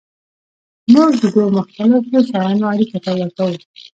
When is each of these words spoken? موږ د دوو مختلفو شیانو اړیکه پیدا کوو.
موږ 0.93 1.11
د 1.21 1.23
دوو 1.33 1.45
مختلفو 1.57 2.17
شیانو 2.29 2.65
اړیکه 2.73 2.97
پیدا 3.05 3.27
کوو. 3.37 3.55